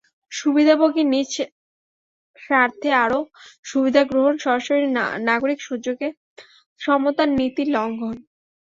সুবিধাভোগীর 0.31 1.07
নিজ 1.07 1.31
স্বার্থে 2.37 2.89
আরও 3.03 3.19
সুবিধা 3.65 4.01
গ্রহণ 4.03 4.33
সরাসরি 4.37 4.85
নাগরিক 5.27 5.59
সুযোগের 5.61 6.13
সমতার 6.81 7.29
নীতির 7.37 7.67
লঙ্ঘন। 7.75 8.15